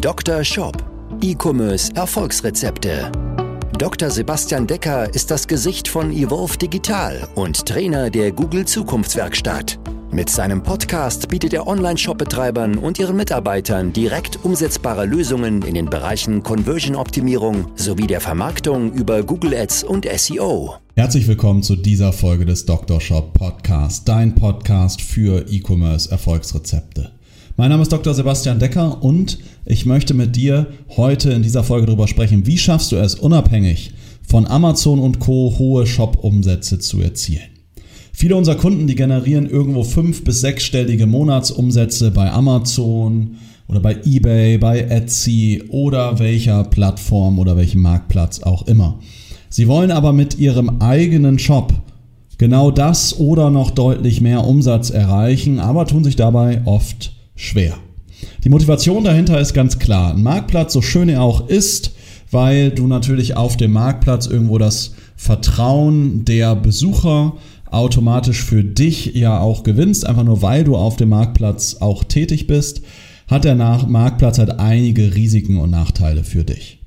Dr. 0.00 0.44
Shop. 0.44 0.84
E-Commerce 1.22 1.90
Erfolgsrezepte. 1.94 3.10
Dr. 3.78 4.10
Sebastian 4.10 4.66
Decker 4.66 5.12
ist 5.14 5.30
das 5.30 5.48
Gesicht 5.48 5.88
von 5.88 6.12
Evolve 6.12 6.58
Digital 6.58 7.26
und 7.34 7.64
Trainer 7.64 8.10
der 8.10 8.30
Google 8.30 8.66
Zukunftswerkstatt. 8.66 9.78
Mit 10.12 10.28
seinem 10.28 10.62
Podcast 10.62 11.28
bietet 11.28 11.54
er 11.54 11.66
Online-Shop-Betreibern 11.66 12.76
und 12.76 12.98
ihren 12.98 13.16
Mitarbeitern 13.16 13.92
direkt 13.92 14.44
umsetzbare 14.44 15.06
Lösungen 15.06 15.62
in 15.62 15.74
den 15.74 15.86
Bereichen 15.86 16.42
Conversion-Optimierung 16.42 17.72
sowie 17.74 18.06
der 18.06 18.20
Vermarktung 18.20 18.92
über 18.92 19.22
Google 19.22 19.54
Ads 19.54 19.84
und 19.84 20.06
SEO. 20.06 20.74
Herzlich 20.94 21.26
willkommen 21.26 21.62
zu 21.62 21.74
dieser 21.74 22.12
Folge 22.12 22.44
des 22.44 22.66
Dr. 22.66 23.00
Shop 23.00 23.32
Podcast, 23.32 24.06
dein 24.06 24.34
Podcast 24.34 25.00
für 25.00 25.46
E-Commerce 25.50 26.10
Erfolgsrezepte. 26.10 27.15
Mein 27.58 27.70
Name 27.70 27.84
ist 27.84 27.92
Dr. 27.92 28.12
Sebastian 28.12 28.58
Decker 28.58 29.02
und 29.02 29.38
ich 29.64 29.86
möchte 29.86 30.12
mit 30.12 30.36
dir 30.36 30.66
heute 30.94 31.30
in 31.30 31.42
dieser 31.42 31.64
Folge 31.64 31.86
darüber 31.86 32.06
sprechen, 32.06 32.46
wie 32.46 32.58
schaffst 32.58 32.92
du 32.92 32.96
es 32.96 33.14
unabhängig 33.14 33.92
von 34.28 34.46
Amazon 34.46 34.98
und 34.98 35.20
Co. 35.20 35.54
hohe 35.58 35.86
Shop-Umsätze 35.86 36.80
zu 36.80 37.00
erzielen. 37.00 37.48
Viele 38.12 38.36
unserer 38.36 38.56
Kunden, 38.56 38.86
die 38.86 38.94
generieren 38.94 39.48
irgendwo 39.48 39.84
fünf- 39.84 40.22
bis 40.22 40.42
sechsstellige 40.42 41.06
Monatsumsätze 41.06 42.10
bei 42.10 42.30
Amazon 42.30 43.36
oder 43.68 43.80
bei 43.80 43.96
eBay, 44.04 44.58
bei 44.58 44.80
Etsy 44.80 45.62
oder 45.70 46.18
welcher 46.18 46.62
Plattform 46.64 47.38
oder 47.38 47.56
welchem 47.56 47.80
Marktplatz 47.80 48.42
auch 48.42 48.66
immer. 48.66 48.98
Sie 49.48 49.66
wollen 49.66 49.92
aber 49.92 50.12
mit 50.12 50.38
ihrem 50.38 50.82
eigenen 50.82 51.38
Shop 51.38 51.72
genau 52.36 52.70
das 52.70 53.18
oder 53.18 53.48
noch 53.48 53.70
deutlich 53.70 54.20
mehr 54.20 54.46
Umsatz 54.46 54.90
erreichen, 54.90 55.58
aber 55.58 55.86
tun 55.86 56.04
sich 56.04 56.16
dabei 56.16 56.60
oft 56.66 57.15
schwer. 57.36 57.78
Die 58.42 58.48
Motivation 58.48 59.04
dahinter 59.04 59.40
ist 59.40 59.54
ganz 59.54 59.78
klar. 59.78 60.14
Ein 60.14 60.22
Marktplatz, 60.22 60.72
so 60.72 60.82
schön 60.82 61.08
er 61.08 61.22
auch 61.22 61.48
ist, 61.48 61.92
weil 62.30 62.70
du 62.70 62.86
natürlich 62.86 63.36
auf 63.36 63.56
dem 63.56 63.72
Marktplatz 63.72 64.26
irgendwo 64.26 64.58
das 64.58 64.94
Vertrauen 65.16 66.24
der 66.24 66.56
Besucher 66.56 67.34
automatisch 67.70 68.42
für 68.42 68.64
dich 68.64 69.14
ja 69.14 69.40
auch 69.40 69.62
gewinnst, 69.62 70.06
einfach 70.06 70.24
nur 70.24 70.42
weil 70.42 70.64
du 70.64 70.76
auf 70.76 70.96
dem 70.96 71.10
Marktplatz 71.10 71.76
auch 71.80 72.04
tätig 72.04 72.46
bist, 72.46 72.82
hat 73.28 73.44
der 73.44 73.54
Marktplatz 73.54 74.38
halt 74.38 74.58
einige 74.58 75.14
Risiken 75.14 75.58
und 75.58 75.70
Nachteile 75.70 76.24
für 76.24 76.44
dich. 76.44 76.78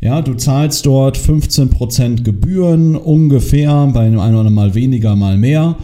Ja, 0.00 0.20
du 0.20 0.34
zahlst 0.34 0.84
dort 0.86 1.16
15% 1.16 2.24
Gebühren 2.24 2.96
ungefähr, 2.96 3.90
bei 3.94 4.00
einem 4.00 4.20
einen 4.20 4.36
oder 4.36 4.50
mal 4.50 4.74
weniger, 4.74 5.16
mal 5.16 5.38
mehr. 5.38 5.76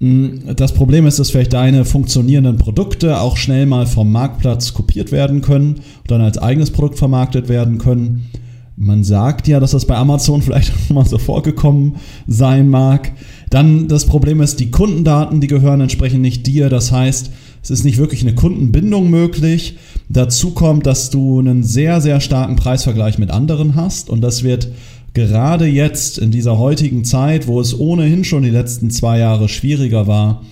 Mm, 0.00 0.54
das 0.56 0.72
Problem 0.72 1.06
ist, 1.06 1.18
dass 1.18 1.30
vielleicht 1.30 1.52
deine 1.52 1.84
funktionierenden 1.84 2.56
Produkte 2.56 3.20
auch 3.20 3.36
schnell 3.36 3.66
mal 3.66 3.86
vom 3.86 4.10
Marktplatz 4.10 4.74
kopiert 4.74 5.12
werden 5.12 5.42
können 5.42 5.74
und 5.74 6.10
dann 6.10 6.22
als 6.22 6.38
eigenes 6.38 6.70
Produkt 6.70 6.98
vermarktet 6.98 7.48
werden 7.48 7.78
können. 7.78 8.30
Man 8.76 9.04
sagt 9.04 9.46
ja, 9.46 9.60
dass 9.60 9.72
das 9.72 9.84
bei 9.84 9.96
Amazon 9.96 10.40
vielleicht 10.42 10.72
auch 10.72 10.94
mal 10.94 11.04
so 11.04 11.18
vorgekommen 11.18 11.96
sein 12.26 12.68
mag. 12.68 13.12
Dann 13.50 13.88
das 13.88 14.06
Problem 14.06 14.40
ist, 14.40 14.58
die 14.58 14.70
Kundendaten, 14.70 15.40
die 15.40 15.48
gehören 15.48 15.82
entsprechend 15.82 16.22
nicht 16.22 16.46
dir. 16.46 16.70
Das 16.70 16.90
heißt, 16.90 17.30
es 17.62 17.70
ist 17.70 17.84
nicht 17.84 17.98
wirklich 17.98 18.22
eine 18.22 18.34
Kundenbindung 18.34 19.10
möglich. 19.10 19.76
Dazu 20.08 20.52
kommt, 20.52 20.86
dass 20.86 21.10
du 21.10 21.40
einen 21.40 21.62
sehr, 21.62 22.00
sehr 22.00 22.20
starken 22.20 22.56
Preisvergleich 22.56 23.18
mit 23.18 23.30
anderen 23.30 23.74
hast 23.74 24.08
und 24.08 24.22
das 24.22 24.42
wird 24.44 24.68
gerade 25.14 25.66
jetzt 25.66 26.18
in 26.18 26.30
dieser 26.30 26.58
heutigen 26.58 27.04
Zeit, 27.04 27.46
wo 27.46 27.60
es 27.60 27.78
ohnehin 27.78 28.24
schon 28.24 28.42
die 28.42 28.50
letzten 28.50 28.90
zwei 28.90 29.18
Jahre 29.18 29.48
schwieriger 29.48 30.06
war, 30.06 30.42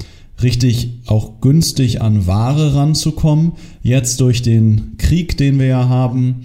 richtig 0.43 1.01
auch 1.07 1.41
günstig 1.41 2.01
an 2.01 2.27
Ware 2.27 2.75
ranzukommen, 2.75 3.53
jetzt 3.83 4.21
durch 4.21 4.43
den 4.43 4.97
Krieg, 4.99 5.37
den 5.37 5.59
wir 5.59 5.67
ja 5.67 5.89
haben, 5.89 6.45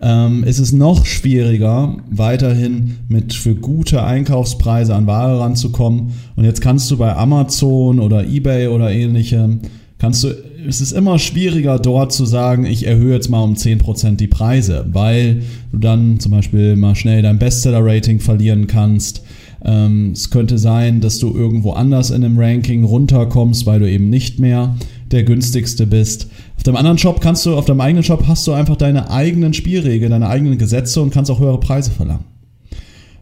ähm, 0.00 0.44
ist 0.44 0.58
es 0.58 0.72
noch 0.72 1.06
schwieriger, 1.06 1.96
weiterhin 2.10 2.98
mit 3.08 3.32
für 3.32 3.54
gute 3.54 4.04
Einkaufspreise 4.04 4.94
an 4.94 5.06
Ware 5.06 5.40
ranzukommen. 5.40 6.12
Und 6.36 6.44
jetzt 6.44 6.60
kannst 6.60 6.90
du 6.90 6.98
bei 6.98 7.14
Amazon 7.16 8.00
oder 8.00 8.26
eBay 8.26 8.68
oder 8.68 8.90
ähnlichem, 8.90 9.60
kannst 9.98 10.24
du 10.24 10.28
es 10.68 10.80
ist 10.80 10.92
immer 10.92 11.18
schwieriger 11.18 11.78
dort 11.78 12.12
zu 12.12 12.26
sagen, 12.26 12.66
ich 12.66 12.86
erhöhe 12.86 13.14
jetzt 13.14 13.28
mal 13.28 13.42
um 13.42 13.54
10% 13.54 14.16
die 14.16 14.26
Preise, 14.26 14.86
weil 14.92 15.42
du 15.72 15.78
dann 15.78 16.20
zum 16.20 16.32
Beispiel 16.32 16.76
mal 16.76 16.94
schnell 16.94 17.22
dein 17.22 17.38
Bestseller-Rating 17.38 18.20
verlieren 18.20 18.66
kannst. 18.66 19.22
Ähm, 19.64 20.12
es 20.12 20.30
könnte 20.30 20.58
sein, 20.58 21.00
dass 21.00 21.18
du 21.18 21.34
irgendwo 21.34 21.72
anders 21.72 22.10
in 22.10 22.22
dem 22.22 22.38
Ranking 22.38 22.84
runterkommst, 22.84 23.66
weil 23.66 23.80
du 23.80 23.90
eben 23.90 24.10
nicht 24.10 24.38
mehr 24.38 24.76
der 25.10 25.22
günstigste 25.22 25.86
bist. 25.86 26.28
Auf 26.56 26.62
deinem 26.62 26.76
anderen 26.76 26.98
Shop 26.98 27.20
kannst 27.20 27.46
du, 27.46 27.56
auf 27.56 27.64
deinem 27.64 27.80
eigenen 27.80 28.04
Shop 28.04 28.24
hast 28.26 28.46
du 28.46 28.52
einfach 28.52 28.76
deine 28.76 29.10
eigenen 29.10 29.54
Spielregeln, 29.54 30.10
deine 30.10 30.28
eigenen 30.28 30.58
Gesetze 30.58 31.00
und 31.00 31.10
kannst 31.10 31.30
auch 31.30 31.40
höhere 31.40 31.60
Preise 31.60 31.90
verlangen. 31.90 32.24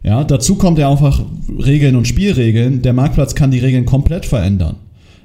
Ja, 0.03 0.23
dazu 0.23 0.55
kommt 0.55 0.77
ja 0.77 0.91
einfach 0.91 1.23
Regeln 1.57 1.95
und 1.95 2.07
Spielregeln. 2.07 2.81
Der 2.81 2.93
Marktplatz 2.93 3.33
kann 3.33 3.51
die 3.51 3.59
Regeln 3.59 3.85
komplett 3.85 4.25
verändern. 4.25 4.75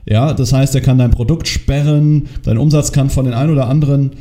Ja, 0.06 0.32
das 0.32 0.52
heißt, 0.52 0.74
er 0.74 0.80
kann 0.80 0.98
dein 0.98 1.10
Produkt 1.10 1.48
sperren, 1.48 2.28
dein 2.42 2.58
Umsatz 2.58 2.92
kann 2.92 3.10
von 3.10 3.24
den 3.24 3.34
ein 3.34 3.50
oder 3.50 3.68
anderen 3.68 4.12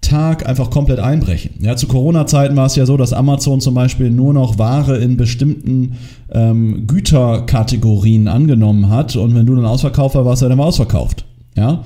Tag 0.00 0.48
einfach 0.48 0.70
komplett 0.70 0.98
einbrechen. 0.98 1.52
Ja, 1.60 1.76
zu 1.76 1.86
Corona-Zeiten 1.86 2.56
war 2.56 2.66
es 2.66 2.76
ja 2.76 2.86
so, 2.86 2.96
dass 2.96 3.12
Amazon 3.12 3.60
zum 3.60 3.74
Beispiel 3.74 4.10
nur 4.10 4.34
noch 4.34 4.58
Ware 4.58 4.98
in 4.98 5.16
bestimmten 5.16 5.96
ähm, 6.32 6.86
Güterkategorien 6.86 8.28
angenommen 8.28 8.90
hat 8.90 9.16
und 9.16 9.34
wenn 9.34 9.46
du 9.46 9.54
dann 9.54 9.64
ausverkauft 9.64 10.14
war, 10.16 10.24
warst 10.24 10.42
dann 10.42 10.58
ausverkauft. 10.60 11.24
Ja, 11.56 11.84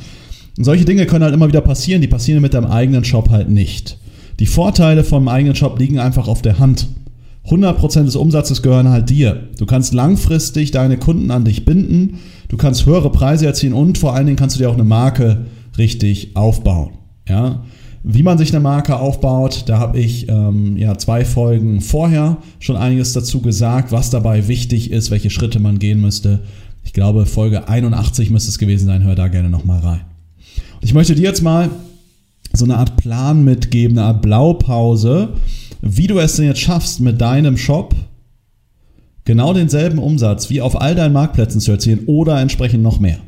und 0.56 0.64
solche 0.64 0.84
Dinge 0.84 1.06
können 1.06 1.24
halt 1.24 1.34
immer 1.34 1.48
wieder 1.48 1.60
passieren, 1.60 2.00
die 2.00 2.08
passieren 2.08 2.40
mit 2.40 2.54
deinem 2.54 2.70
eigenen 2.70 3.04
Shop 3.04 3.30
halt 3.30 3.50
nicht. 3.50 3.98
Die 4.38 4.46
Vorteile 4.46 5.04
vom 5.04 5.28
eigenen 5.28 5.54
Shop 5.54 5.78
liegen 5.78 5.98
einfach 5.98 6.28
auf 6.28 6.42
der 6.42 6.58
Hand. 6.58 6.88
100% 7.48 8.04
des 8.04 8.16
Umsatzes 8.16 8.62
gehören 8.62 8.88
halt 8.88 9.08
dir. 9.08 9.48
Du 9.58 9.66
kannst 9.66 9.94
langfristig 9.94 10.72
deine 10.72 10.96
Kunden 10.96 11.30
an 11.30 11.44
dich 11.44 11.64
binden, 11.64 12.18
du 12.48 12.56
kannst 12.56 12.86
höhere 12.86 13.10
Preise 13.10 13.46
erzielen 13.46 13.72
und 13.72 13.98
vor 13.98 14.14
allen 14.14 14.26
Dingen 14.26 14.36
kannst 14.36 14.56
du 14.56 14.58
dir 14.58 14.70
auch 14.70 14.74
eine 14.74 14.84
Marke 14.84 15.46
richtig 15.78 16.36
aufbauen. 16.36 16.90
Ja? 17.28 17.64
Wie 18.02 18.22
man 18.22 18.38
sich 18.38 18.52
eine 18.52 18.60
Marke 18.60 18.96
aufbaut, 18.96 19.64
da 19.66 19.78
habe 19.78 19.98
ich 19.98 20.28
ähm, 20.28 20.76
ja 20.76 20.96
zwei 20.96 21.24
Folgen 21.24 21.80
vorher 21.80 22.38
schon 22.60 22.76
einiges 22.76 23.12
dazu 23.12 23.40
gesagt, 23.40 23.90
was 23.90 24.10
dabei 24.10 24.46
wichtig 24.46 24.92
ist, 24.92 25.10
welche 25.10 25.30
Schritte 25.30 25.58
man 25.58 25.78
gehen 25.78 26.00
müsste. 26.00 26.40
Ich 26.84 26.92
glaube, 26.92 27.26
Folge 27.26 27.68
81 27.68 28.30
müsste 28.30 28.50
es 28.50 28.58
gewesen 28.58 28.86
sein, 28.86 29.02
hör 29.02 29.16
da 29.16 29.26
gerne 29.26 29.50
nochmal 29.50 29.80
rein. 29.80 30.00
Und 30.74 30.84
ich 30.84 30.94
möchte 30.94 31.16
dir 31.16 31.22
jetzt 31.22 31.42
mal 31.42 31.68
so 32.52 32.64
eine 32.64 32.76
Art 32.76 32.96
Plan 32.96 33.44
mitgeben, 33.44 33.98
eine 33.98 34.06
Art 34.06 34.22
Blaupause, 34.22 35.30
wie 35.80 36.06
du 36.06 36.18
es 36.18 36.36
denn 36.36 36.46
jetzt 36.46 36.60
schaffst, 36.60 37.00
mit 37.00 37.20
deinem 37.20 37.56
Shop 37.56 37.94
genau 39.26 39.52
denselben 39.52 39.98
Umsatz 39.98 40.48
wie 40.48 40.62
auf 40.62 40.80
all 40.80 40.94
deinen 40.94 41.12
Marktplätzen 41.12 41.60
zu 41.60 41.72
erzielen 41.72 42.04
oder 42.06 42.40
entsprechend 42.40 42.82
noch 42.82 42.98
mehr. 42.98 43.18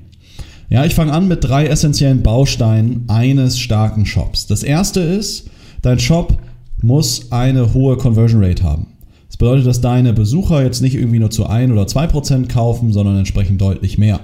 Ja, 0.70 0.84
ich 0.84 0.94
fange 0.94 1.12
an 1.12 1.28
mit 1.28 1.44
drei 1.44 1.66
essentiellen 1.66 2.22
Bausteinen 2.22 3.04
eines 3.08 3.58
starken 3.58 4.06
Shops. 4.06 4.46
Das 4.46 4.62
erste 4.62 5.00
ist, 5.00 5.50
dein 5.82 5.98
Shop 5.98 6.38
muss 6.82 7.32
eine 7.32 7.74
hohe 7.74 7.96
Conversion 7.96 8.42
Rate 8.42 8.62
haben. 8.62 8.86
Das 9.28 9.36
bedeutet, 9.36 9.66
dass 9.66 9.80
deine 9.80 10.12
Besucher 10.12 10.62
jetzt 10.62 10.80
nicht 10.80 10.94
irgendwie 10.94 11.18
nur 11.18 11.30
zu 11.30 11.46
ein 11.46 11.72
oder 11.72 11.86
zwei 11.86 12.06
Prozent 12.06 12.48
kaufen, 12.48 12.92
sondern 12.92 13.18
entsprechend 13.18 13.60
deutlich 13.60 13.98
mehr. 13.98 14.20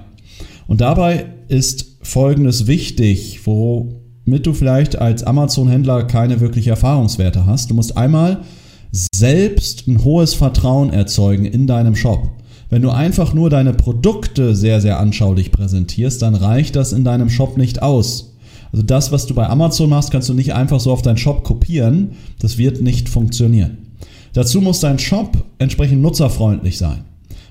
Und 0.67 0.81
dabei 0.81 1.27
ist 1.49 1.99
Folgendes 2.03 2.67
wichtig, 2.67 3.41
wo 3.45 4.01
mit 4.25 4.47
du 4.47 4.53
vielleicht 4.53 4.97
als 4.97 5.25
Amazon-Händler 5.25 6.05
keine 6.05 6.41
wirkliche 6.41 6.71
Erfahrungswerte 6.71 7.47
hast. 7.47 7.71
Du 7.71 7.75
musst 7.75 7.97
einmal 7.97 8.43
selbst 8.95 9.89
ein 9.89 10.05
hohes 10.05 10.35
Vertrauen 10.35 10.91
erzeugen 10.91 11.45
in 11.45 11.67
deinem 11.67 11.97
Shop. 11.97 12.29
Wenn 12.71 12.83
du 12.83 12.91
einfach 12.91 13.35
nur 13.35 13.51
deine 13.51 13.73
Produkte 13.73 14.55
sehr, 14.55 14.81
sehr 14.81 15.01
anschaulich 15.01 15.51
präsentierst, 15.51 16.23
dann 16.23 16.35
reicht 16.35 16.77
das 16.77 16.93
in 16.93 17.05
deinem 17.05 17.29
Shop 17.29 17.57
nicht 17.57 17.83
aus. 17.83 18.35
Also 18.73 18.85
das, 18.85 19.13
was 19.13 19.27
du 19.27 19.35
bei 19.35 19.49
Amazon 19.49 19.91
machst, 19.91 20.11
kannst 20.11 20.29
du 20.29 20.35
nicht 20.35 20.55
einfach 20.55 20.81
so 20.81 20.93
auf 20.93 21.03
deinen 21.03 21.17
Shop 21.17 21.45
kopieren. 21.45 22.11
Das 22.39 22.57
wird 22.57 22.83
nicht 22.83 23.09
funktionieren. 23.09 23.79
Dazu 24.33 24.61
muss 24.61 24.81
dein 24.81 24.99
Shop 24.99 25.45
entsprechend 25.59 26.03
nutzerfreundlich 26.03 26.79
sein. 26.79 27.05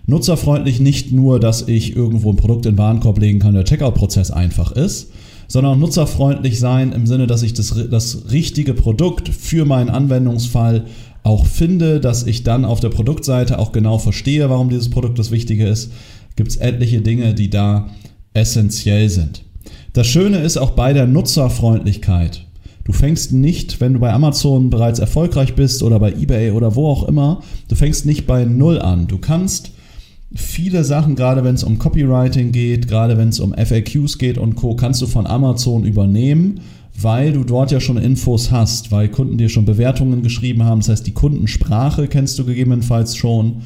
Nutzerfreundlich 0.06 0.80
nicht 0.80 1.13
nur, 1.13 1.39
dass 1.39 1.68
ich 1.68 1.96
irgendwo 1.96 2.30
ein 2.31 2.38
Produkt 2.38 2.66
in 2.66 2.74
den 2.74 2.78
Warenkorb 2.78 3.19
legen 3.19 3.39
kann, 3.39 3.54
der 3.54 3.63
Checkout-Prozess 3.63 4.31
einfach 4.31 4.74
ist, 4.74 5.12
sondern 5.48 5.74
auch 5.74 5.78
nutzerfreundlich 5.78 6.60
sein 6.60 6.92
im 6.92 7.06
Sinne, 7.06 7.28
dass 7.28 7.44
ich 7.44 7.54
das, 7.54 7.74
das 7.89 8.31
richtige 8.31 8.74
Produkt 8.74 9.30
für 9.30 9.66
meinen 9.66 9.89
Anwendungsfall 9.89 10.86
auch 11.24 11.46
finde, 11.46 12.00
dass 12.00 12.25
ich 12.25 12.44
dann 12.44 12.66
auf 12.66 12.80
der 12.80 12.90
Produktseite 12.90 13.58
auch 13.58 13.72
genau 13.72 13.98
verstehe, 13.98 14.50
warum 14.50 14.70
dieses 14.70 14.90
Produkt 14.90 15.18
das 15.18 15.31
Wichtige 15.31 15.68
ist. 15.68 15.92
Gibt 16.36 16.52
es 16.52 16.58
etliche 16.58 17.02
Dinge, 17.02 17.34
die 17.34 17.50
da 17.50 17.90
essentiell 18.34 19.10
sind. 19.10 19.44
Das 19.94 20.08
Schöne 20.08 20.40
ist 20.40 20.58
auch 20.58 20.72
bei 20.72 20.94
der 20.94 21.08
Nutzerfreundlichkeit. 21.08 22.46
Du 22.84 22.92
fängst 22.92 23.31
nicht, 23.31 23.80
wenn 23.80 23.94
du 23.94 24.00
bei 24.00 24.12
Amazon 24.12 24.70
bereits 24.70 25.00
erfolgreich 25.00 25.56
bist 25.56 25.84
oder 25.84 26.00
bei 26.00 26.12
eBay 26.12 26.52
oder 26.52 26.75
wo 26.75 26.90
auch 26.90 27.08
immer, 27.08 27.42
du 27.70 27.75
fängst 27.75 28.06
nicht 28.06 28.28
bei 28.28 28.44
Null 28.44 28.80
an. 28.80 29.08
Du 29.08 29.20
kannst 29.20 29.72
viele 30.36 30.84
Sachen, 30.84 31.16
gerade 31.16 31.44
wenn 31.44 31.56
es 31.56 31.64
um 31.64 31.80
Copywriting 31.80 32.52
geht, 32.52 32.88
gerade 32.88 33.18
wenn 33.18 33.30
es 33.30 33.40
um 33.40 33.54
FAQs 33.54 34.18
geht 34.18 34.38
und 34.38 34.56
Co., 34.56 34.75
kannst 34.75 35.02
du 35.02 35.08
von 35.08 35.28
Amazon 35.28 35.86
übernehmen, 35.86 36.60
weil 37.00 37.34
du 37.34 37.44
dort 37.44 37.72
ja 37.72 37.80
schon 37.80 37.98
Infos 37.98 38.51
hast, 38.51 38.92
weil 38.92 39.10
Kunden 39.10 39.38
dir 39.38 39.50
schon 39.50 39.66
Bewertungen 39.66 40.22
geschrieben 40.22 40.63
haben. 40.63 40.80
Das 40.80 40.90
heißt, 40.90 41.07
die 41.07 41.13
Kundensprache 41.13 42.07
kennst 42.07 42.38
du 42.40 42.45
gegebenenfalls 42.45 43.16
schon. 43.16 43.63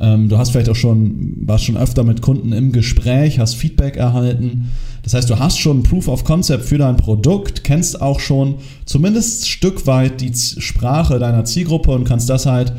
Ähm, 0.00 0.28
du 0.28 0.38
hast 0.38 0.50
vielleicht 0.50 0.68
auch 0.68 0.76
schon, 0.76 1.34
warst 1.40 1.64
schon 1.64 1.76
öfter 1.76 2.04
mit 2.04 2.22
Kunden 2.22 2.52
im 2.52 2.72
Gespräch, 2.72 3.38
hast 3.38 3.54
Feedback 3.54 3.96
erhalten. 3.96 4.70
Das 5.02 5.14
heißt, 5.14 5.28
du 5.28 5.38
hast 5.38 5.58
schon 5.58 5.82
Proof 5.82 6.06
of 6.08 6.24
Concept 6.24 6.64
für 6.64 6.78
dein 6.78 6.96
Produkt, 6.96 7.64
kennst 7.64 8.00
auch 8.00 8.20
schon 8.20 8.56
zumindest 8.84 9.42
ein 9.42 9.46
Stück 9.46 9.86
weit 9.86 10.20
die 10.20 10.32
Sprache 10.34 11.18
deiner 11.18 11.44
Zielgruppe 11.44 11.90
und 11.90 12.04
kannst 12.04 12.28
das 12.28 12.46
halt 12.46 12.72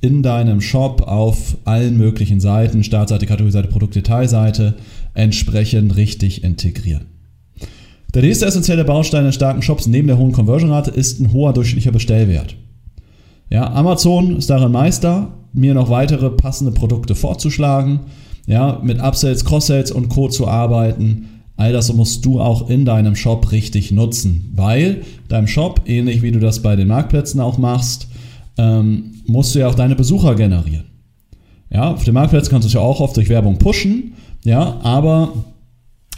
in 0.00 0.22
deinem 0.22 0.60
Shop 0.60 1.02
auf 1.02 1.58
allen 1.64 1.98
möglichen 1.98 2.40
Seiten, 2.40 2.84
Startseite, 2.84 3.26
Kategorieseite, 3.26 3.68
Produktdetailseite, 3.68 4.76
entsprechend 5.14 5.96
richtig 5.96 6.44
integrieren. 6.44 7.19
Der 8.12 8.22
nächste 8.22 8.46
essentielle 8.46 8.84
Baustein 8.84 9.26
in 9.26 9.32
starken 9.32 9.62
Shops 9.62 9.86
neben 9.86 10.08
der 10.08 10.18
hohen 10.18 10.32
Conversion-Rate 10.32 10.90
ist 10.90 11.20
ein 11.20 11.32
hoher 11.32 11.52
durchschnittlicher 11.52 11.92
Bestellwert. 11.92 12.56
Ja, 13.50 13.72
Amazon 13.72 14.36
ist 14.36 14.50
darin 14.50 14.72
Meister, 14.72 15.28
mir 15.52 15.74
noch 15.74 15.90
weitere 15.90 16.30
passende 16.30 16.72
Produkte 16.72 17.14
vorzuschlagen, 17.14 18.00
ja, 18.46 18.80
mit 18.82 19.00
Upsells, 19.00 19.44
Cross-Sales 19.44 19.92
und 19.92 20.08
Co. 20.08 20.28
zu 20.28 20.48
arbeiten. 20.48 21.28
All 21.56 21.72
das 21.72 21.92
musst 21.92 22.24
du 22.24 22.40
auch 22.40 22.68
in 22.68 22.84
deinem 22.84 23.14
Shop 23.14 23.52
richtig 23.52 23.92
nutzen, 23.92 24.52
weil 24.56 25.02
deinem 25.28 25.46
Shop, 25.46 25.82
ähnlich 25.86 26.22
wie 26.22 26.32
du 26.32 26.40
das 26.40 26.62
bei 26.62 26.74
den 26.74 26.88
Marktplätzen 26.88 27.40
auch 27.40 27.58
machst, 27.58 28.08
ähm, 28.58 29.22
musst 29.26 29.54
du 29.54 29.60
ja 29.60 29.68
auch 29.68 29.74
deine 29.74 29.94
Besucher 29.94 30.34
generieren. 30.34 30.86
Ja, 31.70 31.92
auf 31.92 32.02
dem 32.02 32.14
Marktplatz 32.14 32.48
kannst 32.48 32.64
du 32.64 32.68
es 32.68 32.74
ja 32.74 32.80
auch 32.80 33.00
oft 33.00 33.16
durch 33.16 33.28
Werbung 33.28 33.58
pushen, 33.58 34.14
ja, 34.44 34.80
aber 34.82 35.32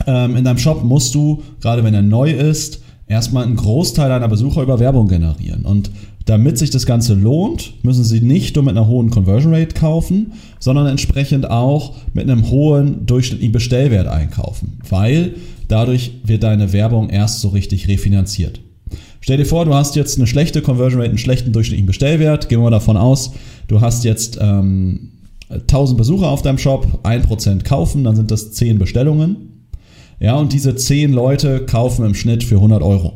ähm, 0.07 0.37
in 0.37 0.45
deinem 0.45 0.59
Shop 0.59 0.83
musst 0.85 1.15
du, 1.15 1.43
gerade 1.61 1.85
wenn 1.85 1.95
er 1.95 2.03
neu 2.03 2.31
ist, 2.31 2.81
erstmal 3.07 3.45
einen 3.45 3.57
Großteil 3.57 4.09
deiner 4.09 4.29
Besucher 4.29 4.63
über 4.63 4.81
Werbung 4.81 5.09
generieren. 5.09 5.65
Und 5.65 5.91
damit 6.27 6.59
sich 6.59 6.71
das 6.71 6.87
Ganze 6.87 7.15
lohnt, 7.15 7.75
müssen 7.83 8.05
sie 8.05 8.21
nicht 8.21 8.55
nur 8.55 8.65
mit 8.65 8.77
einer 8.77 8.87
hohen 8.87 9.11
Conversion 9.11 9.55
Rate 9.55 9.75
kaufen, 9.75 10.33
sondern 10.61 10.87
entsprechend 10.87 11.51
auch 11.51 11.95
mit 12.15 12.31
einem 12.31 12.49
hohen 12.49 13.07
durchschnittlichen 13.07 13.53
Bestellwert 13.53 14.07
einkaufen, 14.07 14.79
weil 14.89 15.35
dadurch 15.69 16.13
wird 16.25 16.45
deine 16.45 16.73
Werbung 16.73 17.11
erst 17.11 17.41
so 17.41 17.49
richtig 17.49 17.89
refinanziert. 17.89 18.61
Stell 19.21 19.37
dir 19.37 19.47
vor, 19.47 19.65
du 19.65 19.75
hast 19.75 19.95
jetzt 19.97 20.19
eine 20.19 20.27
schlechte 20.27 20.63
Conversion 20.63 21.01
Rate, 21.01 21.11
einen 21.11 21.19
schlechten 21.19 21.53
durchschnittlichen 21.53 21.87
Bestellwert. 21.87 22.49
Gehen 22.49 22.59
wir 22.59 22.65
mal 22.65 22.71
davon 22.71 22.97
aus, 22.97 23.33
du 23.69 23.81
hast 23.81 24.05
jetzt 24.05 24.39
ähm, 24.41 25.13
1000 25.49 25.97
Besucher 25.97 26.29
auf 26.29 26.43
deinem 26.43 26.59
Shop, 26.59 27.01
1% 27.05 27.63
kaufen, 27.65 28.05
dann 28.05 28.17
sind 28.17 28.31
das 28.31 28.53
10 28.53 28.79
Bestellungen. 28.79 29.52
Ja, 30.23 30.37
und 30.37 30.53
diese 30.53 30.77
10 30.77 31.13
Leute 31.13 31.67
kaufen 31.67 32.07
im 32.07 32.15
Schnitt 32.15 32.45
für 32.45 32.55
100 32.55 32.81
Euro. 32.81 33.15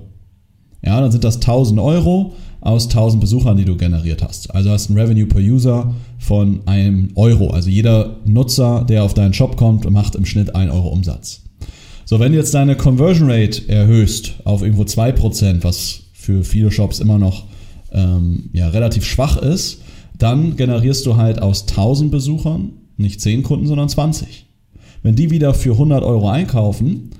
Ja, 0.82 1.00
dann 1.00 1.12
sind 1.12 1.23
das 1.23 1.37
1000 1.37 1.79
Euro 1.79 2.32
aus 2.61 2.87
1000 2.87 3.20
Besuchern, 3.20 3.56
die 3.56 3.64
du 3.64 3.76
generiert 3.76 4.25
hast. 4.25 4.53
Also 4.53 4.70
hast 4.70 4.91
ein 4.91 4.99
Revenue 4.99 5.26
per 5.26 5.41
User 5.41 5.94
von 6.19 6.62
einem 6.67 7.11
Euro. 7.14 7.50
Also 7.50 7.70
jeder 7.70 8.17
Nutzer, 8.25 8.85
der 8.88 9.05
auf 9.05 9.14
deinen 9.14 9.35
Shop 9.35 9.56
kommt, 9.56 9.88
macht 9.88 10.17
im 10.17 10.26
Schnitt 10.26 10.56
1 10.56 10.73
Euro 10.73 10.88
Umsatz. 10.88 11.43
So, 12.05 12.19
wenn 12.19 12.32
du 12.32 12.38
jetzt 12.38 12.55
deine 12.55 12.76
Conversion 12.76 13.31
Rate 13.31 13.69
erhöhst 13.69 14.35
auf 14.43 14.62
irgendwo 14.62 14.82
2%, 14.82 15.62
was 15.62 16.00
für 16.12 16.43
viele 16.43 16.73
Shops 16.73 16.99
immer 16.99 17.19
noch 17.19 17.44
ähm, 17.93 18.50
ja, 18.52 18.69
relativ 18.69 19.05
schwach 19.05 19.37
ist, 19.37 19.81
dann 20.19 20.56
generierst 20.56 21.06
du 21.06 21.14
halt 21.14 21.41
aus 21.41 21.69
1000 21.69 22.11
Besuchern 22.11 22.73
nicht 22.97 23.20
10 23.20 23.44
Kunden, 23.44 23.69
sondern 23.69 23.88
20. 23.88 24.46
Wenn 25.06 25.14
die 25.14 25.31
wieder 25.31 25.55
für 25.55 25.70
100 25.70 26.03
Euro 26.03 26.29
einkaufen, 26.29 27.11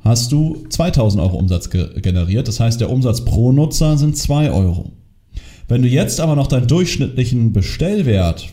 hast 0.00 0.32
du 0.32 0.64
2000 0.68 1.22
Euro 1.22 1.36
Umsatz 1.36 1.70
ge 1.70 2.00
generiert. 2.00 2.48
Das 2.48 2.58
heißt, 2.58 2.80
der 2.80 2.90
Umsatz 2.90 3.24
pro 3.24 3.52
Nutzer 3.52 3.96
sind 3.96 4.16
2 4.16 4.50
Euro. 4.50 4.90
Wenn 5.68 5.82
du 5.82 5.86
jetzt 5.86 6.18
aber 6.18 6.34
noch 6.34 6.48
deinen 6.48 6.66
durchschnittlichen 6.66 7.52
Bestellwert 7.52 8.48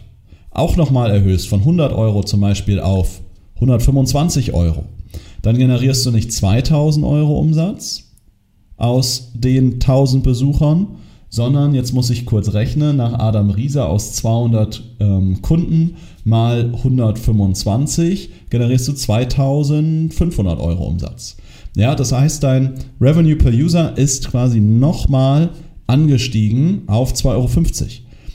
auch 0.51 0.75
nochmal 0.75 1.09
erhöhst, 1.09 1.47
von 1.47 1.61
100 1.61 1.91
Euro 1.91 2.21
zum 2.21 2.39
Beispiel 2.41 2.79
auf 2.79 3.21
125 3.55 4.53
Euro, 4.53 4.83
dann 5.41 5.57
generierst 5.57 6.05
du 6.05 6.11
nicht 6.11 6.31
2000 6.31 7.03
Euro 7.03 7.39
Umsatz 7.39 8.11
aus 8.77 9.31
den 9.33 9.73
1000 9.73 10.23
Besuchern, 10.23 10.99
sondern 11.33 11.73
jetzt 11.73 11.93
muss 11.93 12.11
ich 12.11 12.27
kurz 12.27 12.53
rechnen, 12.53 12.97
nach 12.97 13.13
Adam 13.13 13.49
Rieser 13.49 13.89
aus 13.89 14.13
200 14.13 14.83
ähm, 14.99 15.41
Kunden 15.41 15.95
mal 16.23 16.71
125 16.75 18.29
generierst 18.51 18.87
du 18.87 18.93
2500 18.93 20.59
Euro 20.59 20.85
Umsatz. 20.85 21.37
Ja, 21.75 21.95
das 21.95 22.11
heißt, 22.11 22.43
dein 22.43 22.75
Revenue 23.01 23.35
per 23.35 23.51
User 23.51 23.97
ist 23.97 24.29
quasi 24.29 24.59
nochmal 24.59 25.49
angestiegen 25.87 26.83
auf 26.85 27.13
2,50 27.15 27.31
Euro. 27.31 27.49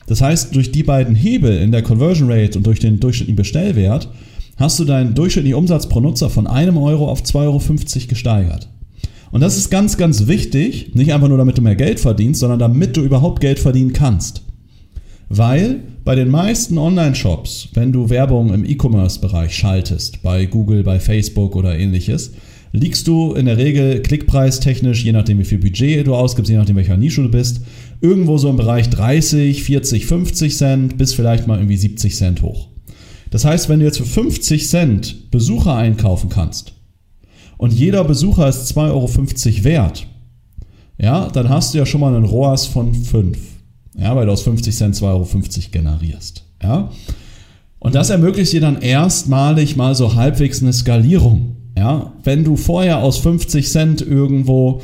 Das 0.09 0.21
heißt, 0.21 0.57
durch 0.57 0.73
die 0.73 0.83
beiden 0.83 1.15
Hebel 1.15 1.57
in 1.57 1.71
der 1.71 1.83
Conversion 1.83 2.29
Rate 2.29 2.59
und 2.59 2.67
durch 2.67 2.81
den 2.81 2.99
durchschnittlichen 2.99 3.37
Bestellwert 3.37 4.09
hast 4.57 4.81
du 4.81 4.85
deinen 4.85 5.15
durchschnittlichen 5.15 5.57
Umsatz 5.57 5.89
pro 5.89 6.01
Nutzer 6.01 6.31
von 6.31 6.49
einem 6.49 6.77
Euro 6.77 7.09
auf 7.09 7.23
2,50 7.23 7.37
Euro 7.45 8.09
gesteigert. 8.09 8.69
Und 9.31 9.41
das 9.43 9.57
ist 9.57 9.71
ganz, 9.71 9.97
ganz 9.97 10.27
wichtig, 10.27 10.95
nicht 10.95 11.13
einfach 11.13 11.29
nur 11.29 11.39
damit 11.39 11.59
du 11.59 11.63
mehr 11.63 11.77
Geld 11.77 12.01
verdienst, 12.01 12.41
sondern 12.41 12.59
damit 12.59 12.97
du 12.97 13.03
überhaupt 13.03 13.41
Geld 13.41 13.59
verdienen 13.59 13.93
kannst. 13.93 14.43
Weil 15.29 15.81
bei 16.05 16.15
den 16.15 16.31
meisten 16.31 16.79
Online-Shops, 16.79 17.69
wenn 17.75 17.93
du 17.93 18.09
Werbung 18.09 18.55
im 18.55 18.65
E-Commerce-Bereich 18.65 19.55
schaltest, 19.55 20.23
bei 20.23 20.47
Google, 20.47 20.83
bei 20.83 20.99
Facebook 20.99 21.55
oder 21.55 21.79
ähnliches, 21.79 22.33
liegst 22.73 23.07
du 23.07 23.35
in 23.35 23.45
der 23.45 23.59
Regel 23.59 24.01
klickpreistechnisch, 24.01 25.05
je 25.05 25.13
nachdem 25.13 25.39
wie 25.39 25.45
viel 25.45 25.59
Budget 25.59 26.07
du 26.07 26.15
ausgibst, 26.15 26.51
je 26.51 26.57
nachdem 26.57 26.77
welcher 26.77 26.97
Nische 26.97 27.23
du 27.23 27.31
bist, 27.31 27.61
irgendwo 28.01 28.39
so 28.39 28.49
im 28.49 28.57
Bereich 28.57 28.89
30, 28.89 29.63
40, 29.63 30.07
50 30.07 30.57
Cent 30.57 30.99
bis 30.99 31.13
vielleicht 31.13 31.47
mal 31.47 31.59
irgendwie 31.59 31.77
70 31.77 32.17
Cent 32.17 32.43
hoch. 32.43 32.69
Das 33.31 33.45
heißt, 33.45 33.69
wenn 33.69 33.81
du 33.81 33.85
jetzt 33.85 33.99
für 33.99 34.07
50 34.07 34.67
Cent 34.67 35.31
Besucher 35.31 35.75
einkaufen 35.75 36.31
kannst 36.31 36.78
und 37.59 37.73
jeder 37.73 38.05
Besucher 38.05 38.49
ist 38.49 38.77
2,50 38.77 38.87
Euro 38.91 39.65
wert, 39.65 40.07
ja, 41.01 41.29
dann 41.29 41.49
hast 41.49 41.75
du 41.75 41.79
ja 41.79 41.87
schon 41.87 42.01
mal 42.01 42.15
einen 42.15 42.25
ROAS 42.25 42.67
von 42.67 42.95
5. 42.95 43.39
Ja, 43.97 44.15
weil 44.17 44.27
du 44.27 44.33
aus 44.33 44.43
50 44.43 44.75
Cent 44.75 44.95
2,50 44.95 45.03
Euro 45.05 45.27
generierst. 45.71 46.45
Ja. 46.63 46.91
Und 47.81 47.95
das 47.95 48.11
ermöglicht 48.11 48.53
dir 48.53 48.61
dann 48.61 48.81
erstmalig 48.81 49.77
mal 49.77 49.95
so 49.95 50.15
halbwegs 50.15 50.63
eine 50.63 50.73
Skalierung. 50.73 51.57
Ja, 51.77 52.13
wenn 52.25 52.45
du 52.45 52.57
vorher 52.57 52.99
aus 52.99 53.19
50 53.19 53.69
Cent 53.69 54.03
irgendwo 54.03 54.83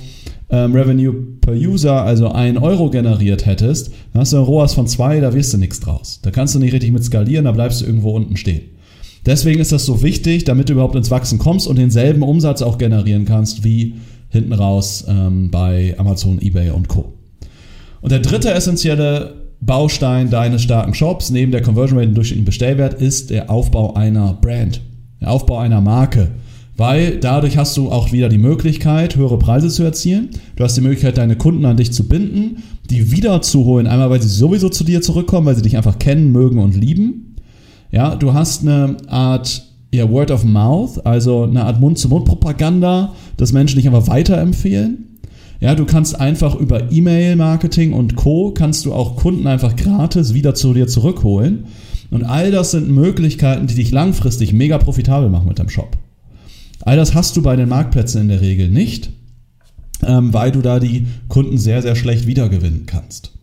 ähm, 0.48 0.72
Revenue 0.72 1.12
per 1.40 1.54
User, 1.54 2.02
also 2.02 2.28
1 2.28 2.60
Euro 2.60 2.90
generiert 2.90 3.46
hättest, 3.46 3.90
dann 4.12 4.20
hast 4.20 4.32
du 4.32 4.36
ein 4.36 4.44
ROAS 4.44 4.74
von 4.74 4.86
2, 4.86 5.20
da 5.20 5.34
wirst 5.34 5.52
du 5.52 5.58
nichts 5.58 5.80
draus. 5.80 6.20
Da 6.22 6.30
kannst 6.30 6.54
du 6.54 6.60
nicht 6.60 6.72
richtig 6.72 6.92
mit 6.92 7.04
skalieren, 7.04 7.46
da 7.46 7.52
bleibst 7.52 7.80
du 7.80 7.86
irgendwo 7.86 8.10
unten 8.10 8.36
stehen. 8.36 8.62
Deswegen 9.26 9.60
ist 9.60 9.72
das 9.72 9.86
so 9.86 10.02
wichtig, 10.02 10.44
damit 10.44 10.68
du 10.68 10.74
überhaupt 10.74 10.96
ins 10.96 11.10
Wachsen 11.10 11.38
kommst 11.38 11.66
und 11.66 11.76
denselben 11.76 12.22
Umsatz 12.22 12.62
auch 12.62 12.78
generieren 12.78 13.24
kannst 13.24 13.64
wie 13.64 13.94
hinten 14.28 14.52
raus 14.52 15.04
ähm, 15.08 15.50
bei 15.50 15.94
Amazon, 15.98 16.40
eBay 16.40 16.70
und 16.70 16.88
Co. 16.88 17.12
Und 18.00 18.12
der 18.12 18.18
dritte 18.18 18.52
essentielle 18.52 19.44
Baustein 19.60 20.28
deines 20.28 20.62
starken 20.62 20.92
Shops 20.92 21.30
neben 21.30 21.52
der 21.52 21.62
Conversion 21.62 21.98
Rate 21.98 22.10
und 22.10 22.14
durchschnittlichen 22.16 22.44
Bestellwert 22.44 22.94
ist 23.00 23.30
der 23.30 23.50
Aufbau 23.50 23.94
einer 23.94 24.34
Brand, 24.34 24.82
der 25.20 25.30
Aufbau 25.30 25.58
einer 25.58 25.80
Marke. 25.80 26.32
Weil 26.76 27.18
dadurch 27.18 27.56
hast 27.56 27.76
du 27.76 27.90
auch 27.90 28.10
wieder 28.10 28.28
die 28.28 28.38
Möglichkeit, 28.38 29.14
höhere 29.14 29.38
Preise 29.38 29.68
zu 29.68 29.84
erzielen. 29.84 30.30
Du 30.56 30.64
hast 30.64 30.76
die 30.76 30.80
Möglichkeit, 30.80 31.18
deine 31.18 31.36
Kunden 31.36 31.64
an 31.66 31.76
dich 31.76 31.92
zu 31.92 32.08
binden, 32.08 32.64
die 32.90 33.12
wiederzuholen. 33.12 33.86
Einmal, 33.86 34.10
weil 34.10 34.20
sie 34.20 34.28
sowieso 34.28 34.68
zu 34.68 34.82
dir 34.82 35.00
zurückkommen, 35.00 35.46
weil 35.46 35.54
sie 35.54 35.62
dich 35.62 35.76
einfach 35.76 36.00
kennen, 36.00 36.32
mögen 36.32 36.58
und 36.58 36.74
lieben. 36.74 37.23
Ja, 37.94 38.16
du 38.16 38.34
hast 38.34 38.62
eine 38.62 38.96
Art 39.06 39.62
ja, 39.92 40.10
Word 40.10 40.32
of 40.32 40.42
Mouth, 40.42 41.06
also 41.06 41.44
eine 41.44 41.64
Art 41.64 41.78
Mund-zu-Mund-Propaganda, 41.78 43.14
dass 43.36 43.52
Menschen 43.52 43.76
dich 43.76 43.86
einfach 43.86 44.08
weiterempfehlen. 44.08 45.20
Ja, 45.60 45.76
du 45.76 45.84
kannst 45.84 46.18
einfach 46.18 46.56
über 46.56 46.90
E-Mail-Marketing 46.90 47.92
und 47.92 48.16
Co. 48.16 48.50
kannst 48.50 48.84
du 48.84 48.92
auch 48.92 49.14
Kunden 49.14 49.46
einfach 49.46 49.76
gratis 49.76 50.34
wieder 50.34 50.56
zu 50.56 50.74
dir 50.74 50.88
zurückholen. 50.88 51.66
Und 52.10 52.24
all 52.24 52.50
das 52.50 52.72
sind 52.72 52.90
Möglichkeiten, 52.90 53.68
die 53.68 53.76
dich 53.76 53.92
langfristig 53.92 54.52
mega 54.52 54.78
profitabel 54.78 55.30
machen 55.30 55.46
mit 55.46 55.60
deinem 55.60 55.68
Shop. 55.68 55.96
All 56.80 56.96
das 56.96 57.14
hast 57.14 57.36
du 57.36 57.42
bei 57.42 57.54
den 57.54 57.68
Marktplätzen 57.68 58.22
in 58.22 58.28
der 58.28 58.40
Regel 58.40 58.70
nicht, 58.70 59.10
ähm, 60.04 60.34
weil 60.34 60.50
du 60.50 60.62
da 60.62 60.80
die 60.80 61.06
Kunden 61.28 61.58
sehr, 61.58 61.80
sehr 61.80 61.94
schlecht 61.94 62.26
wiedergewinnen 62.26 62.86
kannst. 62.86 63.33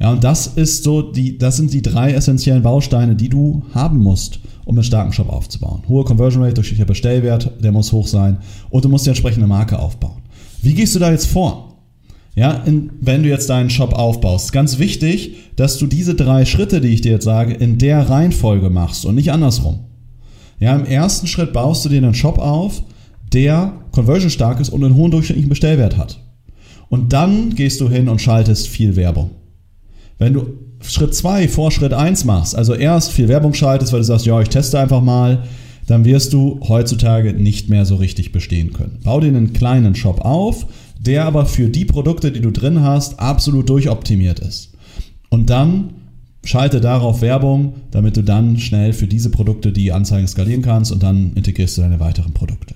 Ja, 0.00 0.12
und 0.12 0.22
das 0.22 0.46
ist 0.46 0.84
so 0.84 1.02
die, 1.02 1.38
das 1.38 1.56
sind 1.56 1.72
die 1.72 1.82
drei 1.82 2.12
essentiellen 2.12 2.62
Bausteine, 2.62 3.16
die 3.16 3.28
du 3.28 3.64
haben 3.74 3.98
musst, 3.98 4.38
um 4.64 4.76
einen 4.76 4.84
starken 4.84 5.12
Shop 5.12 5.28
aufzubauen. 5.28 5.82
Hohe 5.88 6.04
Conversion 6.04 6.42
Rate 6.42 6.54
durch 6.54 6.74
den 6.74 6.86
Bestellwert, 6.86 7.50
der 7.60 7.72
muss 7.72 7.92
hoch 7.92 8.06
sein 8.06 8.38
und 8.70 8.84
du 8.84 8.88
musst 8.88 9.06
die 9.06 9.10
entsprechende 9.10 9.48
Marke 9.48 9.78
aufbauen. 9.78 10.22
Wie 10.62 10.74
gehst 10.74 10.94
du 10.94 10.98
da 10.98 11.10
jetzt 11.10 11.26
vor? 11.26 11.68
Ja, 12.36 12.52
in, 12.52 12.90
wenn 13.00 13.24
du 13.24 13.28
jetzt 13.28 13.50
deinen 13.50 13.70
Shop 13.70 13.92
aufbaust, 13.92 14.52
ganz 14.52 14.78
wichtig, 14.78 15.34
dass 15.56 15.78
du 15.78 15.88
diese 15.88 16.14
drei 16.14 16.44
Schritte, 16.44 16.80
die 16.80 16.88
ich 16.88 17.00
dir 17.00 17.12
jetzt 17.12 17.24
sage, 17.24 17.52
in 17.52 17.78
der 17.78 18.08
Reihenfolge 18.08 18.70
machst 18.70 19.04
und 19.04 19.16
nicht 19.16 19.32
andersrum. 19.32 19.80
Ja, 20.60 20.76
im 20.76 20.84
ersten 20.84 21.26
Schritt 21.26 21.52
baust 21.52 21.84
du 21.84 21.88
dir 21.88 21.98
einen 21.98 22.14
Shop 22.14 22.38
auf, 22.38 22.84
der 23.32 23.72
conversion 23.90 24.30
stark 24.30 24.60
ist 24.60 24.68
und 24.68 24.84
einen 24.84 24.94
hohen 24.94 25.10
durchschnittlichen 25.10 25.48
Bestellwert 25.48 25.96
hat. 25.96 26.20
Und 26.88 27.12
dann 27.12 27.54
gehst 27.56 27.80
du 27.80 27.88
hin 27.88 28.08
und 28.08 28.20
schaltest 28.20 28.68
viel 28.68 28.94
Werbung. 28.94 29.30
Wenn 30.18 30.34
du 30.34 30.46
Schritt 30.80 31.14
2 31.14 31.48
vor 31.48 31.70
Schritt 31.70 31.92
1 31.92 32.24
machst, 32.24 32.56
also 32.56 32.74
erst 32.74 33.12
viel 33.12 33.28
Werbung 33.28 33.54
schaltest, 33.54 33.92
weil 33.92 34.00
du 34.00 34.04
sagst, 34.04 34.26
ja, 34.26 34.40
ich 34.40 34.48
teste 34.48 34.78
einfach 34.78 35.02
mal, 35.02 35.44
dann 35.86 36.04
wirst 36.04 36.32
du 36.32 36.60
heutzutage 36.68 37.32
nicht 37.32 37.70
mehr 37.70 37.84
so 37.84 37.96
richtig 37.96 38.32
bestehen 38.32 38.72
können. 38.72 38.98
Bau 39.04 39.20
dir 39.20 39.28
einen 39.28 39.52
kleinen 39.52 39.94
Shop 39.94 40.20
auf, 40.20 40.66
der 41.00 41.24
aber 41.24 41.46
für 41.46 41.68
die 41.68 41.84
Produkte, 41.84 42.30
die 42.30 42.40
du 42.40 42.50
drin 42.50 42.82
hast, 42.82 43.18
absolut 43.20 43.68
durchoptimiert 43.68 44.40
ist. 44.40 44.72
Und 45.30 45.50
dann 45.50 45.94
schalte 46.44 46.80
darauf 46.80 47.22
Werbung, 47.22 47.74
damit 47.90 48.16
du 48.16 48.22
dann 48.22 48.58
schnell 48.58 48.92
für 48.92 49.06
diese 49.06 49.30
Produkte 49.30 49.72
die 49.72 49.92
Anzeigen 49.92 50.26
skalieren 50.26 50.62
kannst 50.62 50.92
und 50.92 51.02
dann 51.02 51.32
integrierst 51.34 51.78
du 51.78 51.82
deine 51.82 52.00
weiteren 52.00 52.32
Produkte. 52.32 52.74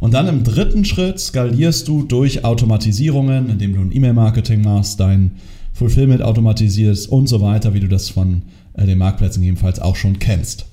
Und 0.00 0.14
dann 0.14 0.28
im 0.28 0.44
dritten 0.44 0.84
Schritt 0.84 1.20
skalierst 1.20 1.86
du 1.86 2.02
durch 2.02 2.44
Automatisierungen, 2.44 3.50
indem 3.50 3.74
du 3.74 3.80
ein 3.80 3.94
E-Mail-Marketing 3.94 4.62
machst, 4.62 4.98
dein 4.98 5.32
Fulfillment 5.72 6.22
automatisierst 6.22 7.08
und 7.08 7.28
so 7.28 7.40
weiter, 7.40 7.74
wie 7.74 7.80
du 7.80 7.88
das 7.88 8.08
von 8.08 8.42
äh, 8.74 8.86
den 8.86 8.98
Marktplätzen 8.98 9.42
jedenfalls 9.42 9.80
auch 9.80 9.96
schon 9.96 10.18
kennst. 10.18 10.66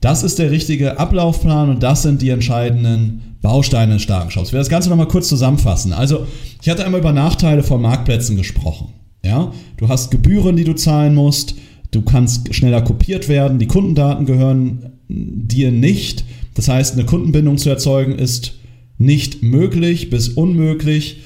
Das 0.00 0.22
ist 0.22 0.38
der 0.38 0.50
richtige 0.50 0.98
Ablaufplan 0.98 1.70
und 1.70 1.82
das 1.82 2.02
sind 2.02 2.22
die 2.22 2.30
entscheidenden 2.30 3.36
Bausteine 3.40 3.94
des 3.94 4.02
starken 4.02 4.30
Shops. 4.30 4.48
Ich 4.48 4.52
werde 4.52 4.64
das 4.64 4.70
Ganze 4.70 4.88
nochmal 4.88 5.08
kurz 5.08 5.28
zusammenfassen. 5.28 5.92
Also, 5.92 6.26
ich 6.60 6.68
hatte 6.68 6.84
einmal 6.84 7.00
über 7.00 7.12
Nachteile 7.12 7.62
von 7.62 7.80
Marktplätzen 7.80 8.36
gesprochen. 8.36 8.88
Ja, 9.24 9.52
du 9.76 9.88
hast 9.88 10.10
Gebühren, 10.10 10.56
die 10.56 10.64
du 10.64 10.74
zahlen 10.74 11.14
musst. 11.14 11.54
Du 11.92 12.02
kannst 12.02 12.52
schneller 12.54 12.82
kopiert 12.82 13.28
werden. 13.28 13.58
Die 13.58 13.66
Kundendaten 13.66 14.26
gehören 14.26 14.92
dir 15.08 15.70
nicht. 15.70 16.24
Das 16.54 16.68
heißt, 16.68 16.94
eine 16.94 17.04
Kundenbindung 17.04 17.58
zu 17.58 17.68
erzeugen 17.68 18.18
ist 18.18 18.54
nicht 18.98 19.42
möglich 19.42 20.10
bis 20.10 20.28
unmöglich. 20.30 21.18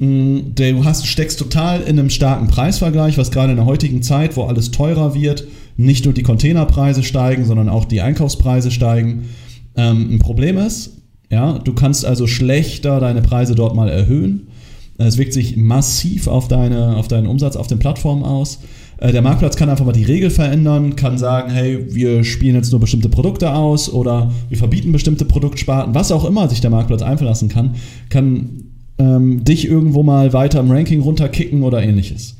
Mm, 0.00 0.54
du 0.54 0.84
hast, 0.84 1.06
steckst 1.06 1.38
total 1.38 1.82
in 1.82 1.98
einem 1.98 2.08
starken 2.08 2.48
Preisvergleich, 2.48 3.18
was 3.18 3.30
gerade 3.30 3.50
in 3.50 3.56
der 3.56 3.66
heutigen 3.66 4.02
Zeit, 4.02 4.34
wo 4.36 4.44
alles 4.44 4.70
teurer 4.70 5.14
wird, 5.14 5.44
nicht 5.76 6.06
nur 6.06 6.14
die 6.14 6.22
Containerpreise 6.22 7.02
steigen, 7.02 7.44
sondern 7.44 7.68
auch 7.68 7.84
die 7.84 8.00
Einkaufspreise 8.00 8.70
steigen, 8.70 9.28
ähm, 9.76 10.14
ein 10.14 10.18
Problem 10.18 10.56
ist. 10.56 10.96
Ja, 11.30 11.58
du 11.58 11.74
kannst 11.74 12.06
also 12.06 12.26
schlechter 12.26 12.98
deine 12.98 13.20
Preise 13.20 13.54
dort 13.54 13.76
mal 13.76 13.88
erhöhen. 13.88 14.48
Es 14.96 15.16
wirkt 15.16 15.32
sich 15.32 15.56
massiv 15.56 16.26
auf, 16.26 16.48
deine, 16.48 16.96
auf 16.96 17.08
deinen 17.08 17.26
Umsatz 17.26 17.56
auf 17.56 17.66
den 17.66 17.78
Plattformen 17.78 18.24
aus. 18.24 18.60
Äh, 18.98 19.12
der 19.12 19.22
Marktplatz 19.22 19.56
kann 19.56 19.68
einfach 19.68 19.84
mal 19.84 19.92
die 19.92 20.04
Regel 20.04 20.30
verändern, 20.30 20.96
kann 20.96 21.18
sagen, 21.18 21.50
hey, 21.50 21.94
wir 21.94 22.24
spielen 22.24 22.54
jetzt 22.54 22.70
nur 22.70 22.80
bestimmte 22.80 23.10
Produkte 23.10 23.52
aus 23.52 23.92
oder 23.92 24.32
wir 24.48 24.56
verbieten 24.56 24.92
bestimmte 24.92 25.26
Produktsparten, 25.26 25.94
was 25.94 26.10
auch 26.10 26.24
immer 26.24 26.48
sich 26.48 26.62
der 26.62 26.70
Marktplatz 26.70 27.02
einverlassen 27.02 27.50
kann, 27.50 27.74
kann 28.08 28.69
ähm, 29.00 29.42
dich 29.42 29.66
irgendwo 29.66 30.02
mal 30.02 30.32
weiter 30.32 30.60
im 30.60 30.70
Ranking 30.70 31.00
runterkicken 31.00 31.62
oder 31.62 31.82
ähnliches. 31.82 32.36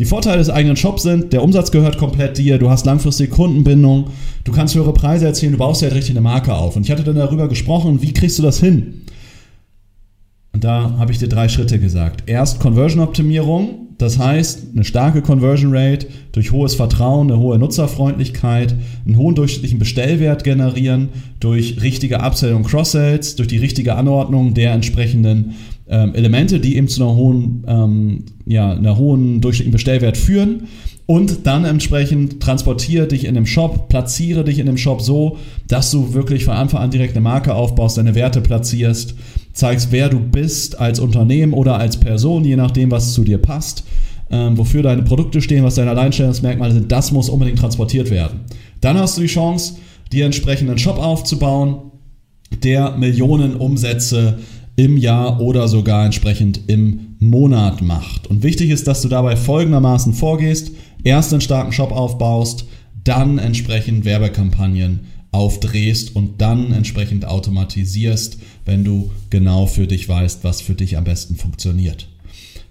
Die 0.00 0.04
Vorteile 0.04 0.38
des 0.38 0.50
eigenen 0.50 0.76
Shops 0.76 1.02
sind, 1.02 1.32
der 1.32 1.42
Umsatz 1.42 1.70
gehört 1.70 1.98
komplett 1.98 2.38
dir, 2.38 2.58
du 2.58 2.70
hast 2.70 2.86
langfristige 2.86 3.30
Kundenbindung, 3.30 4.08
du 4.44 4.52
kannst 4.52 4.74
höhere 4.74 4.94
Preise 4.94 5.26
erzielen, 5.26 5.52
du 5.52 5.58
baust 5.58 5.82
ja 5.82 5.88
halt 5.88 5.96
richtig 5.96 6.16
eine 6.16 6.22
Marke 6.22 6.54
auf. 6.54 6.74
Und 6.74 6.84
ich 6.84 6.90
hatte 6.90 7.04
dann 7.04 7.16
darüber 7.16 7.48
gesprochen, 7.48 8.02
wie 8.02 8.12
kriegst 8.12 8.38
du 8.38 8.42
das 8.42 8.58
hin? 8.58 9.02
Und 10.52 10.64
da 10.64 10.96
habe 10.98 11.12
ich 11.12 11.18
dir 11.18 11.28
drei 11.28 11.48
Schritte 11.48 11.78
gesagt. 11.78 12.24
Erst 12.26 12.60
Conversion-Optimierung, 12.60 13.88
das 14.00 14.18
heißt 14.18 14.68
eine 14.72 14.84
starke 14.84 15.20
Conversion 15.20 15.76
Rate 15.76 16.06
durch 16.32 16.52
hohes 16.52 16.74
Vertrauen, 16.74 17.30
eine 17.30 17.38
hohe 17.38 17.58
Nutzerfreundlichkeit, 17.58 18.74
einen 19.04 19.18
hohen 19.18 19.34
durchschnittlichen 19.34 19.78
Bestellwert 19.78 20.42
generieren, 20.42 21.10
durch 21.38 21.82
richtige 21.82 22.20
Upsell 22.20 22.54
und 22.54 22.66
Cross-Sells, 22.66 23.36
durch 23.36 23.48
die 23.48 23.58
richtige 23.58 23.96
Anordnung 23.96 24.54
der 24.54 24.72
entsprechenden 24.72 25.54
ähm, 25.90 26.14
Elemente, 26.14 26.60
die 26.60 26.76
eben 26.76 26.88
zu 26.88 27.02
einer 27.02 27.14
hohen, 27.14 27.64
ähm, 27.66 28.24
ja, 28.46 28.72
einer 28.72 28.96
hohen 28.96 29.40
durchschnittlichen 29.40 29.72
Bestellwert 29.72 30.16
führen. 30.16 30.68
Und 31.06 31.48
dann 31.48 31.64
entsprechend 31.64 32.40
transportiere 32.40 33.08
dich 33.08 33.24
in 33.24 33.34
dem 33.34 33.44
Shop, 33.44 33.88
platziere 33.88 34.44
dich 34.44 34.60
in 34.60 34.66
dem 34.66 34.76
Shop 34.76 35.02
so, 35.02 35.38
dass 35.66 35.90
du 35.90 36.14
wirklich 36.14 36.44
von 36.44 36.54
Anfang 36.54 36.82
an 36.82 36.92
direkt 36.92 37.16
eine 37.16 37.22
Marke 37.22 37.52
aufbaust, 37.52 37.98
deine 37.98 38.14
Werte 38.14 38.40
platzierst, 38.40 39.16
zeigst, 39.52 39.90
wer 39.90 40.08
du 40.08 40.20
bist 40.20 40.78
als 40.78 41.00
Unternehmen 41.00 41.52
oder 41.52 41.76
als 41.76 41.98
Person, 41.98 42.44
je 42.44 42.54
nachdem, 42.54 42.92
was 42.92 43.12
zu 43.12 43.24
dir 43.24 43.38
passt, 43.38 43.82
ähm, 44.30 44.56
wofür 44.56 44.84
deine 44.84 45.02
Produkte 45.02 45.42
stehen, 45.42 45.64
was 45.64 45.74
deine 45.74 45.90
Alleinstellungsmerkmale 45.90 46.74
sind, 46.74 46.92
das 46.92 47.10
muss 47.10 47.28
unbedingt 47.28 47.58
transportiert 47.58 48.12
werden. 48.12 48.42
Dann 48.80 48.96
hast 48.96 49.18
du 49.18 49.22
die 49.22 49.26
Chance, 49.26 49.74
dir 50.12 50.24
entsprechenden 50.24 50.78
Shop 50.78 50.98
aufzubauen, 50.98 51.90
der 52.62 52.96
Millionen 52.96 53.56
Umsätze 53.56 54.38
im 54.80 54.96
Jahr 54.96 55.40
oder 55.42 55.68
sogar 55.68 56.06
entsprechend 56.06 56.62
im 56.68 57.16
Monat 57.18 57.82
macht. 57.82 58.28
Und 58.28 58.42
wichtig 58.42 58.70
ist, 58.70 58.86
dass 58.86 59.02
du 59.02 59.08
dabei 59.08 59.36
folgendermaßen 59.36 60.14
vorgehst. 60.14 60.72
Erst 61.04 61.32
einen 61.32 61.42
starken 61.42 61.72
Shop 61.72 61.92
aufbaust, 61.92 62.64
dann 63.04 63.36
entsprechend 63.36 64.06
Werbekampagnen 64.06 65.00
aufdrehst 65.32 66.16
und 66.16 66.40
dann 66.40 66.72
entsprechend 66.72 67.26
automatisierst, 67.26 68.38
wenn 68.64 68.82
du 68.82 69.10
genau 69.28 69.66
für 69.66 69.86
dich 69.86 70.08
weißt, 70.08 70.44
was 70.44 70.62
für 70.62 70.74
dich 70.74 70.96
am 70.96 71.04
besten 71.04 71.36
funktioniert. 71.36 72.08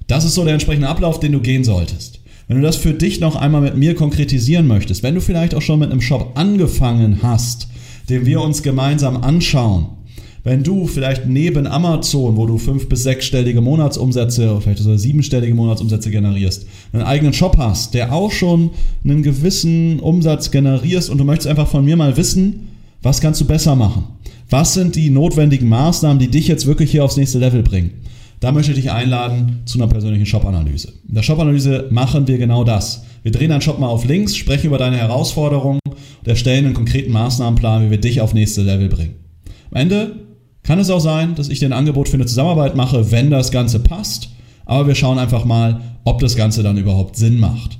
Das 0.07 0.25
ist 0.25 0.33
so 0.33 0.43
der 0.43 0.53
entsprechende 0.53 0.89
Ablauf, 0.89 1.19
den 1.19 1.33
du 1.33 1.41
gehen 1.41 1.63
solltest. 1.63 2.21
Wenn 2.47 2.57
du 2.57 2.63
das 2.63 2.75
für 2.75 2.95
dich 2.95 3.19
noch 3.19 3.35
einmal 3.35 3.61
mit 3.61 3.77
mir 3.77 3.93
konkretisieren 3.93 4.65
möchtest, 4.65 5.03
wenn 5.03 5.13
du 5.13 5.21
vielleicht 5.21 5.53
auch 5.53 5.61
schon 5.61 5.77
mit 5.77 5.91
einem 5.91 6.01
Shop 6.01 6.31
angefangen 6.33 7.19
hast, 7.21 7.67
den 8.09 8.25
wir 8.25 8.41
uns 8.41 8.63
gemeinsam 8.63 9.17
anschauen, 9.21 9.98
wenn 10.43 10.63
du 10.63 10.87
vielleicht 10.87 11.25
neben 11.25 11.67
Amazon, 11.67 12.37
wo 12.37 12.45
du 12.45 12.57
fünf- 12.57 12.87
bis 12.87 13.03
sechsstellige 13.03 13.61
Monatsumsätze, 13.61 14.59
vielleicht 14.61 14.79
sogar 14.79 14.97
siebenstellige 14.97 15.53
Monatsumsätze 15.53 16.11
generierst, 16.11 16.65
einen 16.93 17.03
eigenen 17.03 17.33
Shop 17.33 17.57
hast, 17.57 17.93
der 17.93 18.13
auch 18.13 18.31
schon 18.31 18.71
einen 19.03 19.23
gewissen 19.23 19.99
Umsatz 19.99 20.51
generierst 20.51 21.09
und 21.09 21.17
du 21.17 21.25
möchtest 21.25 21.47
einfach 21.47 21.67
von 21.67 21.83
mir 21.83 21.97
mal 21.97 22.15
wissen, 22.17 22.67
was 23.01 23.21
kannst 23.21 23.41
du 23.41 23.45
besser 23.45 23.75
machen? 23.75 24.03
Was 24.49 24.73
sind 24.73 24.95
die 24.95 25.09
notwendigen 25.09 25.69
Maßnahmen, 25.69 26.19
die 26.19 26.29
dich 26.29 26.47
jetzt 26.47 26.65
wirklich 26.65 26.91
hier 26.91 27.03
aufs 27.03 27.17
nächste 27.17 27.39
Level 27.39 27.61
bringen? 27.61 27.91
Da 28.39 28.51
möchte 28.51 28.71
ich 28.71 28.77
dich 28.77 28.91
einladen 28.91 29.61
zu 29.65 29.77
einer 29.77 29.87
persönlichen 29.87 30.25
Shop-Analyse. 30.25 30.93
In 31.07 31.15
der 31.15 31.23
Shop-Analyse 31.23 31.87
machen 31.91 32.27
wir 32.27 32.37
genau 32.37 32.63
das. 32.63 33.03
Wir 33.21 33.33
drehen 33.33 33.49
deinen 33.49 33.61
Shop 33.61 33.79
mal 33.79 33.87
auf 33.87 34.05
links, 34.05 34.37
sprechen 34.37 34.67
über 34.67 34.77
deine 34.77 34.97
Herausforderungen 34.97 35.81
und 35.85 36.27
erstellen 36.27 36.65
einen 36.65 36.73
konkreten 36.73 37.11
Maßnahmenplan, 37.11 37.85
wie 37.85 37.91
wir 37.91 37.99
dich 37.99 38.21
auf 38.21 38.33
nächste 38.33 38.61
Level 38.61 38.87
bringen. 38.87 39.15
Am 39.71 39.81
Ende 39.81 40.15
kann 40.63 40.79
es 40.79 40.89
auch 40.89 40.99
sein, 40.99 41.35
dass 41.35 41.49
ich 41.49 41.59
dir 41.59 41.67
ein 41.67 41.73
Angebot 41.73 42.09
für 42.09 42.15
eine 42.15 42.25
Zusammenarbeit 42.25 42.75
mache, 42.75 43.11
wenn 43.11 43.29
das 43.29 43.51
Ganze 43.51 43.79
passt. 43.79 44.29
Aber 44.65 44.87
wir 44.87 44.95
schauen 44.95 45.17
einfach 45.17 45.45
mal, 45.45 45.79
ob 46.03 46.19
das 46.19 46.35
Ganze 46.35 46.63
dann 46.63 46.77
überhaupt 46.77 47.15
Sinn 47.15 47.39
macht. 47.39 47.79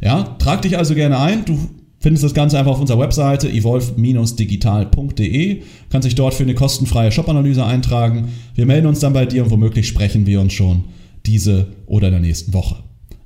Ja, 0.00 0.24
trag 0.38 0.62
dich 0.62 0.76
also 0.76 0.94
gerne 0.94 1.18
ein. 1.18 1.44
Du 1.44 1.58
findest 1.98 2.24
das 2.24 2.34
Ganze 2.34 2.58
einfach 2.58 2.72
auf 2.72 2.80
unserer 2.80 2.98
Webseite 2.98 3.50
evolve-digital.de. 3.50 5.62
Kannst 5.90 6.06
dich 6.06 6.14
dort 6.14 6.34
für 6.34 6.42
eine 6.42 6.54
kostenfreie 6.54 7.10
Shop-Analyse 7.10 7.64
eintragen. 7.64 8.28
Wir 8.54 8.66
melden 8.66 8.86
uns 8.86 9.00
dann 9.00 9.14
bei 9.14 9.26
dir 9.26 9.44
und 9.44 9.50
womöglich 9.50 9.88
sprechen 9.88 10.26
wir 10.26 10.40
uns 10.40 10.52
schon 10.52 10.84
diese 11.24 11.68
oder 11.86 12.08
in 12.08 12.12
der 12.12 12.20
nächsten 12.20 12.52
Woche. 12.52 12.76